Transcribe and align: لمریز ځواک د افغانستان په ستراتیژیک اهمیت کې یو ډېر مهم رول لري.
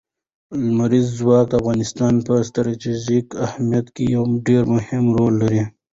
لمریز 0.65 1.07
ځواک 1.19 1.45
د 1.49 1.53
افغانستان 1.61 2.13
په 2.27 2.33
ستراتیژیک 2.49 3.27
اهمیت 3.45 3.87
کې 3.95 4.03
یو 4.15 4.23
ډېر 4.47 4.63
مهم 4.75 5.05
رول 5.17 5.33
لري. 5.41 5.63